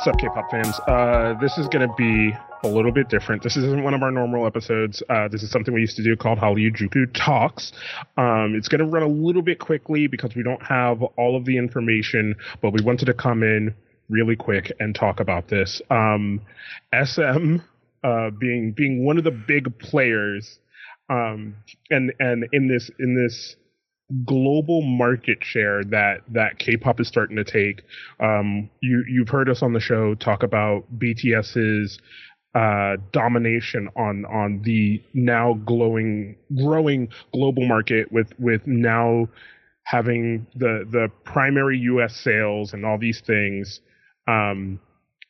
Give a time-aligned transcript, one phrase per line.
[0.00, 0.80] What's up, K-pop fans?
[0.88, 2.32] Uh, this is going to be
[2.64, 3.42] a little bit different.
[3.42, 5.02] This isn't one of our normal episodes.
[5.10, 6.72] Uh, this is something we used to do called Hallyu
[7.12, 7.70] Talks.
[8.16, 11.44] Um, it's going to run a little bit quickly because we don't have all of
[11.44, 13.74] the information, but we wanted to come in
[14.08, 15.82] really quick and talk about this.
[15.90, 16.40] Um,
[16.94, 17.56] SM
[18.02, 20.60] uh, being being one of the big players,
[21.10, 21.56] um,
[21.90, 23.54] and and in this in this
[24.24, 27.82] global market share that that K-pop is starting to take.
[28.18, 31.98] Um, you you've heard us on the show talk about BTS's
[32.54, 39.28] uh, domination on on the now glowing growing global market with with now
[39.84, 42.16] having the the primary U.S.
[42.16, 43.80] sales and all these things.
[44.26, 44.80] Um,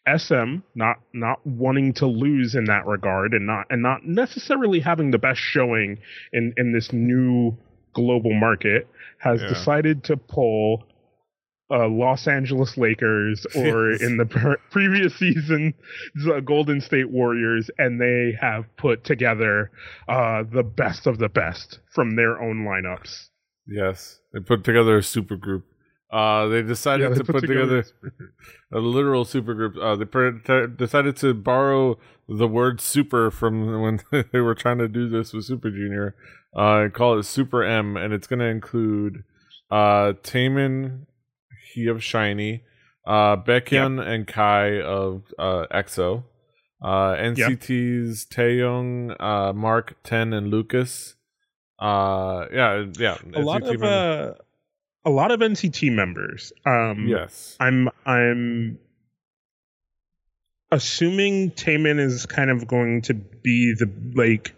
[0.08, 5.10] SM not not wanting to lose in that regard and not and not necessarily having
[5.10, 5.98] the best showing
[6.32, 7.56] in in this new
[7.92, 8.88] global market
[9.18, 9.48] has yeah.
[9.48, 10.84] decided to pull
[11.70, 15.74] uh, Los Angeles Lakers or in the previous season
[16.14, 19.70] the Golden State Warriors, and they have put together
[20.08, 23.28] uh, the best of the best from their own lineups.
[23.66, 25.64] Yes, they put together a super group.
[26.12, 28.34] Uh, they decided yeah, they to put, put together, together
[28.72, 29.76] a literal super group.
[29.76, 34.00] Uh, they decided to borrow the word "super" from when
[34.32, 36.16] they were trying to do this with Super Junior.
[36.54, 39.22] Uh, call it Super M, and it's going to include
[39.70, 41.06] uh, Taemin,
[41.72, 42.62] he of SHINee,
[43.06, 44.06] uh, Baekhyun yep.
[44.06, 46.24] and Kai of uh, EXO,
[46.82, 48.38] uh, NCT's yep.
[48.38, 51.14] Taeyong, uh, Mark, Ten, and Lucas.
[51.78, 53.14] Uh, yeah, yeah.
[53.14, 54.34] A NCT lot of uh,
[55.04, 56.52] a lot of NCT members.
[56.66, 58.78] Um, yes, I'm I'm
[60.70, 64.54] assuming Taemin is kind of going to be the like.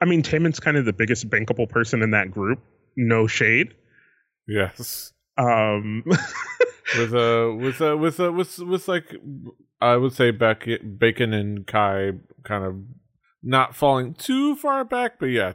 [0.00, 2.60] I mean, Taemin's kind of the biggest bankable person in that group.
[2.96, 3.74] No shade.
[4.46, 5.12] Yes.
[5.38, 6.04] Um.
[6.98, 9.16] with a with a with a with with like
[9.80, 12.12] I would say back Baekhyun and Kai
[12.44, 12.76] kind of
[13.42, 15.52] not falling too far back, but yeah,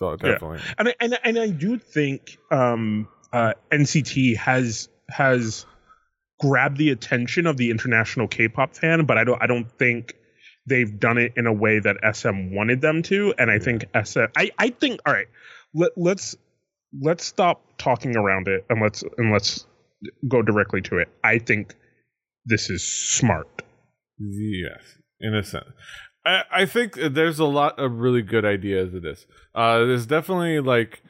[0.00, 0.58] Taemin definitely.
[0.58, 0.74] Yeah.
[0.78, 5.66] And I, and and I do think um, uh, NCT has has
[6.40, 10.14] grabbed the attention of the international K-pop fan, but I don't I don't think
[10.66, 13.34] they've done it in a way that SM wanted them to.
[13.38, 13.60] And I yeah.
[13.60, 15.28] think SM I I think all right,
[15.74, 16.36] let, let's
[17.00, 19.66] let's stop talking around it and let's and let's
[20.28, 21.08] go directly to it.
[21.24, 21.74] I think
[22.44, 23.62] this is smart.
[24.18, 24.82] Yes,
[25.20, 25.66] in a sense.
[26.28, 29.26] I, I think there's a lot of really good ideas in this.
[29.54, 31.02] Uh, there's definitely like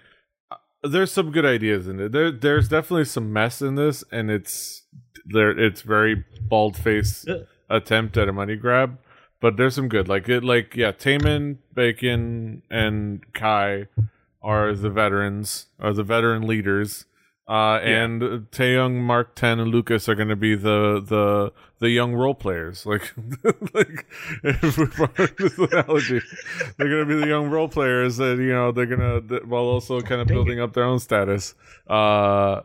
[0.51, 2.13] uh, there's some good ideas in it.
[2.13, 4.83] There there's definitely some mess in this, and it's
[5.27, 5.51] there.
[5.51, 7.27] It's very bald face
[7.69, 8.99] attempt at a money grab,
[9.41, 10.09] but there's some good.
[10.09, 13.89] Like it, like yeah, Taemin, Baekhyun, and Kai
[14.41, 17.07] are the veterans, are the veteran leaders.
[17.49, 18.05] Uh, yeah.
[18.05, 18.21] and
[18.51, 22.85] Taeyong, Mark Ten, and Lucas are going to be the the the young role players.
[22.85, 23.15] Like,
[23.75, 24.07] like
[24.45, 24.85] if we
[25.39, 26.21] this analogy,
[26.77, 29.63] they're going to be the young role players that you know they're going to while
[29.63, 31.55] also kind of building up their own status.
[31.87, 32.61] Uh,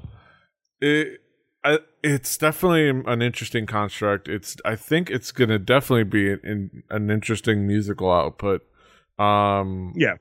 [0.82, 1.22] it.
[1.66, 4.28] I, it's definitely an interesting construct.
[4.28, 8.64] It's I think it's going to definitely be an, an interesting musical output.
[9.18, 10.16] Um, yeah.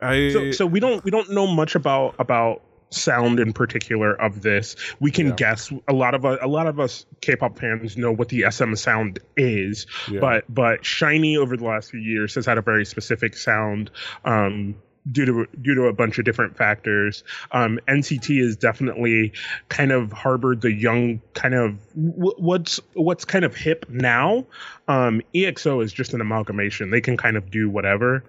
[0.00, 2.62] I so, so we don't we don't know much about about
[2.94, 4.76] sound in particular of this.
[5.00, 5.34] We can yeah.
[5.34, 9.18] guess a lot of a lot of us K-pop fans know what the SM sound
[9.36, 10.20] is, yeah.
[10.20, 13.90] but but SHINee over the last few years has had a very specific sound.
[14.24, 14.76] Um,
[15.10, 17.24] due to due to a bunch of different factors.
[17.50, 19.32] Um, NCT is definitely
[19.68, 24.46] kind of harbored the young kind of w- what's what's kind of hip now.
[24.88, 28.22] Um, EXO is just an amalgamation; they can kind of do whatever.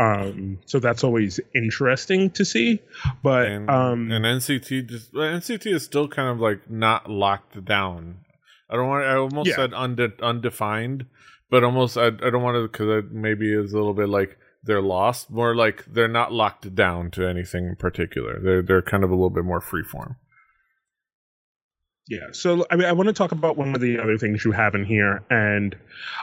[0.00, 2.80] Um, so that's always interesting to see.
[3.22, 8.20] But and, um, and NCT just NCT is still kind of like not locked down.
[8.70, 9.04] I don't want.
[9.04, 9.56] I almost yeah.
[9.56, 11.04] said unde- undefined,
[11.50, 14.38] but almost I, I don't want to because it maybe is a little bit like
[14.62, 15.30] they're lost.
[15.30, 18.40] More like they're not locked down to anything in particular.
[18.40, 20.16] They're they're kind of a little bit more freeform.
[22.10, 22.26] Yeah.
[22.32, 24.74] So I mean, I want to talk about one of the other things you have
[24.74, 25.76] in here, and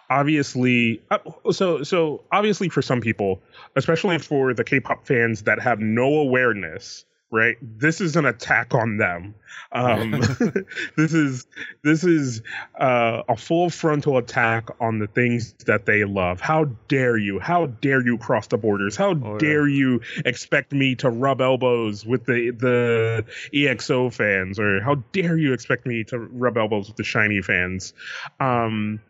[0.09, 1.19] obviously, uh,
[1.51, 3.41] so so obviously for some people,
[3.77, 7.57] especially for the K-pop fans that have no awareness right?
[7.61, 9.35] This is an attack on them.
[9.71, 10.11] Um,
[10.95, 11.45] this is
[11.83, 12.41] this is
[12.79, 16.39] uh, a full frontal attack on the things that they love.
[16.39, 17.39] How dare you?
[17.39, 18.95] How dare you cross the borders?
[18.95, 19.77] How oh, dare yeah.
[19.77, 25.53] you expect me to rub elbows with the the EXO fans, or how dare you
[25.53, 27.93] expect me to rub elbows with the SHINee fans?
[28.39, 29.01] Um,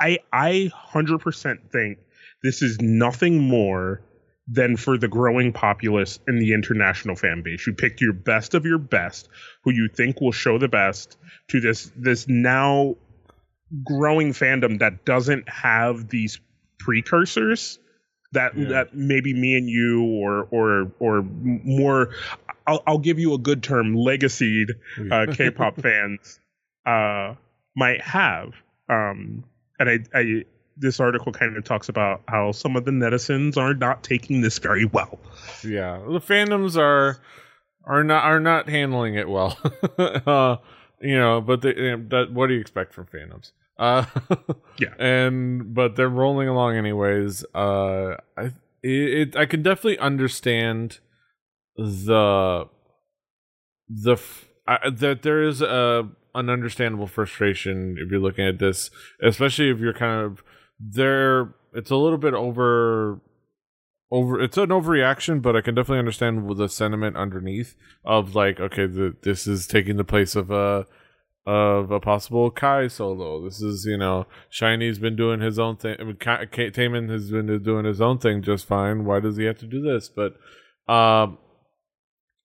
[0.00, 1.98] I I hundred percent think
[2.42, 4.02] this is nothing more
[4.48, 7.66] than for the growing populace and the international fan base.
[7.66, 9.28] You picked your best of your best,
[9.64, 11.16] who you think will show the best
[11.48, 12.96] to this this now
[13.84, 16.40] growing fandom that doesn't have these
[16.78, 17.80] precursors
[18.32, 18.68] that yeah.
[18.68, 22.10] that maybe me and you or or or more
[22.66, 24.70] I'll, I'll give you a good term legacied
[25.10, 26.38] uh, K-pop fans
[26.84, 27.34] uh,
[27.74, 28.52] might have
[28.88, 29.44] um,
[29.78, 30.44] and I, I
[30.76, 34.58] this article kind of talks about how some of the netizens are not taking this
[34.58, 35.18] very well.
[35.64, 37.18] Yeah, the fandoms are
[37.84, 39.58] are not are not handling it well.
[39.98, 40.56] uh,
[41.00, 43.52] you know, but they, that what do you expect from fandoms?
[43.78, 44.04] Uh,
[44.78, 47.44] yeah, and but they're rolling along anyways.
[47.54, 48.52] Uh, I
[48.82, 50.98] it, I can definitely understand
[51.76, 52.68] the
[53.88, 54.16] the
[54.66, 58.90] I, that there is a an understandable frustration if you're looking at this,
[59.22, 60.42] especially if you're kind of
[60.78, 61.54] there.
[61.74, 63.20] It's a little bit over
[64.10, 67.74] over it's an overreaction but i can definitely understand the sentiment underneath
[68.04, 70.86] of like okay the, this is taking the place of a
[71.44, 75.96] of a possible kai solo this is you know SHINee's been doing his own thing
[76.00, 79.44] I mean, Ka- Taemin has been doing his own thing just fine why does he
[79.44, 80.36] have to do this but
[80.92, 81.38] um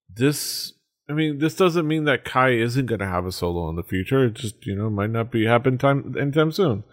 [0.10, 0.74] this
[1.10, 3.84] I mean, this doesn't mean that Kai isn't going to have a solo in the
[3.84, 4.24] future.
[4.26, 6.86] It just you know might not be happen time anytime soon.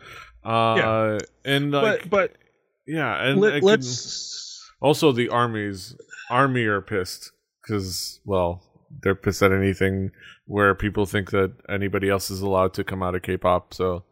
[0.49, 1.19] Uh, yeah.
[1.45, 2.33] and like, but but
[2.87, 5.95] yeah, and let, us also the armies
[6.31, 8.63] army are pissed because well
[9.03, 10.11] they're pissed at anything
[10.47, 13.75] where people think that anybody else is allowed to come out of K-pop.
[13.75, 14.05] So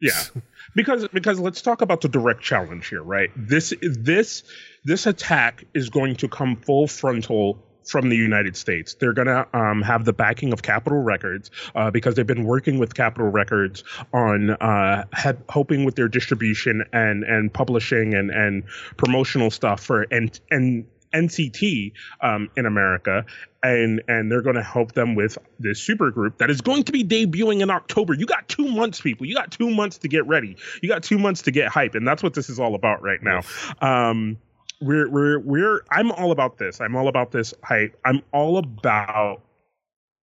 [0.00, 0.20] yeah,
[0.74, 3.30] because because let's talk about the direct challenge here, right?
[3.36, 4.42] This this
[4.84, 8.94] this attack is going to come full frontal from the United States.
[8.94, 12.78] They're going to um, have the backing of Capitol Records uh, because they've been working
[12.78, 15.04] with Capitol Records on uh,
[15.48, 18.64] hoping with their distribution and and publishing and and
[18.96, 23.24] promotional stuff for and and NCT um, in America,
[23.62, 26.92] and and they're going to help them with this super group that is going to
[26.92, 28.14] be debuting in October.
[28.14, 29.26] You got two months, people.
[29.26, 30.56] You got two months to get ready.
[30.82, 33.22] You got two months to get hype, and that's what this is all about right
[33.22, 33.40] now.
[33.80, 34.38] Um,
[34.80, 36.80] we're we're we're I'm all about this.
[36.80, 37.98] I'm all about this hype.
[38.04, 39.42] I'm all about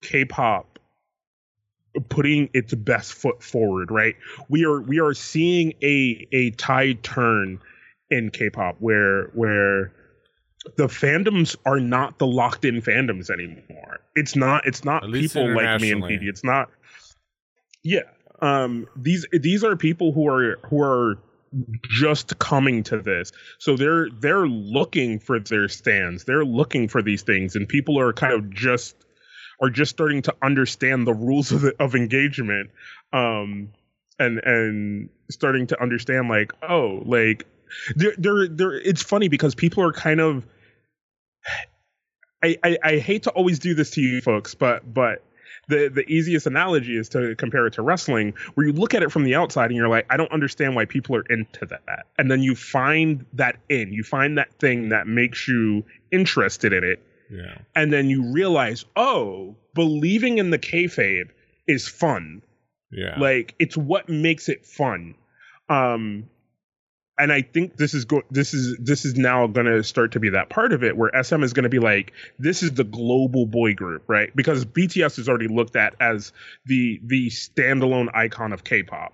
[0.01, 0.79] K-pop
[2.09, 4.15] putting its best foot forward, right?
[4.49, 7.59] We are we are seeing a a tide turn
[8.09, 9.91] in K-pop where where
[10.75, 13.99] the fandoms are not the locked in fandoms anymore.
[14.15, 16.23] It's not it's not people like me and PD.
[16.23, 16.69] It's not
[17.83, 18.01] Yeah.
[18.41, 21.19] Um these these are people who are who are
[21.83, 23.31] just coming to this.
[23.59, 26.23] So they're they're looking for their stands.
[26.23, 28.95] They're looking for these things, and people are kind of just
[29.61, 32.69] are just starting to understand the rules of the, of engagement,
[33.13, 33.69] um,
[34.19, 37.45] and and starting to understand like oh like
[37.95, 40.45] they're they're, they're it's funny because people are kind of
[42.43, 45.23] I, I, I hate to always do this to you folks, but but
[45.67, 49.11] the the easiest analogy is to compare it to wrestling, where you look at it
[49.11, 52.31] from the outside and you're like, I don't understand why people are into that, and
[52.31, 57.03] then you find that in, you find that thing that makes you interested in it,
[57.29, 61.29] yeah, and then you realize, oh, believing in the kayfabe
[61.67, 62.41] is fun,
[62.91, 65.15] yeah, like it's what makes it fun.
[65.69, 66.29] Um,
[67.19, 70.19] and I think this is go- this is this is now going to start to
[70.19, 72.83] be that part of it where SM is going to be like this is the
[72.83, 74.35] global boy group, right?
[74.35, 76.31] Because BTS is already looked at as
[76.65, 79.13] the the standalone icon of K-pop,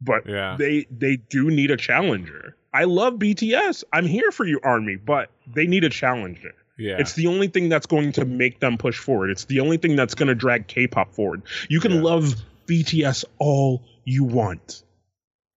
[0.00, 0.56] but yeah.
[0.58, 2.56] they they do need a challenger.
[2.74, 3.84] I love BTS.
[3.92, 6.52] I'm here for you, Army, but they need a challenger.
[6.78, 6.96] Yeah.
[6.98, 9.30] It's the only thing that's going to make them push forward.
[9.30, 11.42] It's the only thing that's going to drag K-pop forward.
[11.70, 12.02] You can yeah.
[12.02, 12.34] love
[12.66, 14.82] BTS all you want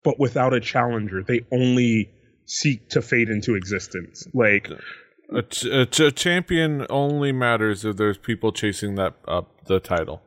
[0.04, 1.22] but without a challenger.
[1.22, 2.10] They only
[2.46, 4.26] seek to fade into existence.
[4.34, 4.68] Like
[5.34, 9.80] a, ch- a, ch- a champion only matters if there's people chasing that up the
[9.80, 10.22] title.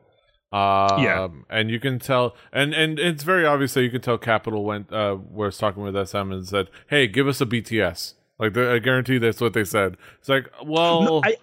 [0.52, 4.18] Um, yeah, and you can tell, and and it's very obvious that you can tell
[4.18, 8.56] Capitol went uh, was talking with SM and said, "Hey, give us a BTS." Like
[8.56, 9.96] I guarantee that's what they said.
[10.20, 11.36] It's like, well, no, I,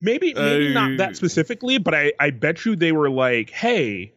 [0.00, 4.14] maybe maybe uh, not that specifically, but I I bet you they were like, "Hey,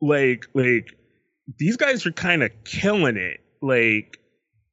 [0.00, 0.96] like like
[1.58, 3.40] these guys are kind of killing it.
[3.60, 4.18] Like,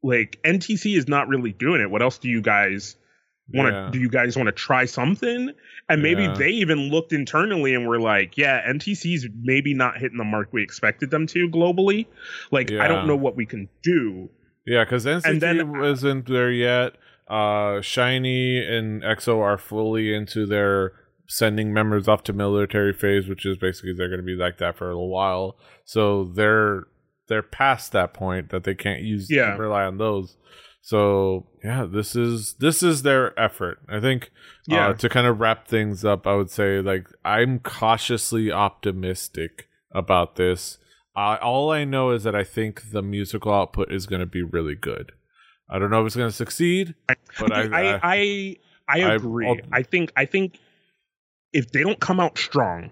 [0.04, 1.90] like NTC is not really doing it.
[1.90, 2.96] What else do you guys
[3.54, 3.74] want to?
[3.74, 3.90] Yeah.
[3.92, 5.52] Do you guys want to try something?
[5.90, 6.36] And maybe yeah.
[6.36, 10.64] they even looked internally and were like, yeah, NTC's maybe not hitting the mark we
[10.64, 12.06] expected them to globally.
[12.52, 12.84] Like, yeah.
[12.84, 14.30] I don't know what we can do.
[14.66, 16.94] Yeah, because NCT wasn't there yet.
[17.28, 20.94] Uh, SHINee and EXO are fully into their
[21.30, 24.76] sending members off to military phase, which is basically they're going to be like that
[24.78, 25.56] for a little while.
[25.86, 26.84] So they're
[27.28, 29.56] they're past that point that they can't use yeah.
[29.56, 30.36] rely on those.
[30.82, 33.80] So yeah, this is this is their effort.
[33.88, 34.32] I think
[34.68, 34.88] Yeah.
[34.90, 40.36] uh, to kind of wrap things up, I would say like I'm cautiously optimistic about
[40.36, 40.80] this.
[41.16, 44.42] Uh, all I know is that I think the musical output is going to be
[44.42, 45.12] really good.
[45.70, 46.96] I don't know if it's going to succeed,
[47.40, 48.56] but I, I, I, I,
[48.88, 49.48] I I- agree.
[49.48, 50.58] I'll- I think I think
[51.54, 52.92] if they don't come out strong,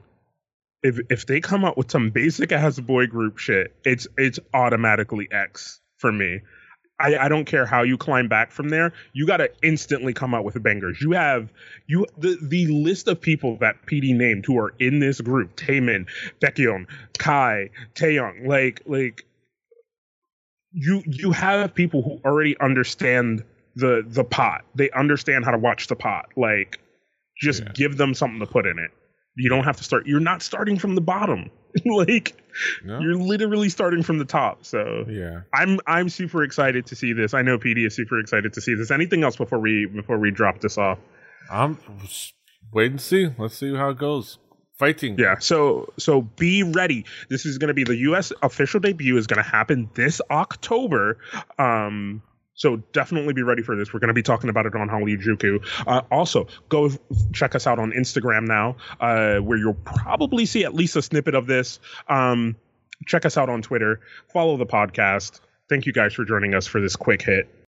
[0.83, 5.27] if if they come out with some basic ass boy group shit, it's it's automatically
[5.31, 6.41] X for me.
[6.99, 8.91] I, I don't care how you climb back from there.
[9.13, 10.99] You got to instantly come out with bangers.
[10.99, 11.51] You have
[11.85, 16.07] you the the list of people that PD named who are in this group: Taemin,
[16.41, 16.87] Baekhyun,
[17.17, 18.47] Kai, Taeyong.
[18.47, 19.25] Like like
[20.71, 23.43] you you have people who already understand
[23.75, 24.65] the the pot.
[24.73, 26.29] They understand how to watch the pot.
[26.35, 26.79] Like
[27.41, 27.72] just Yeah.
[27.74, 28.91] give them something to put in it.
[29.36, 30.08] You don't have to start.
[30.08, 31.51] You're not starting from the bottom.
[31.86, 32.36] like
[32.84, 33.00] no?
[33.00, 34.65] you're literally starting from the top.
[34.65, 35.41] So yeah.
[35.53, 37.34] I'm I'm super excited to see this.
[37.36, 38.89] I know PD is super excited to see this.
[38.89, 40.98] Anything else before we before we drop this off?
[41.51, 41.77] I'm
[42.74, 43.29] wait and see.
[43.38, 44.39] Let's see how it goes.
[44.79, 45.17] Fighting.
[45.20, 45.36] Yeah.
[45.39, 47.06] So so be ready.
[47.29, 48.32] This is going to be the U.S.
[48.41, 51.20] official debut is going to happen this October.
[51.60, 52.24] Um.
[52.57, 53.93] So definitely be ready for this.
[53.93, 56.89] We're going to be talking about it on Hallyu Uh, also, go
[57.31, 61.35] check us out on Instagram now, uh, where you'll probably see at least a snippet
[61.35, 61.79] of this.
[62.09, 62.55] Um,
[63.05, 64.01] check us out on Twitter.
[64.33, 65.39] Follow the podcast.
[65.69, 67.47] Thank you guys for joining us for this quick hit.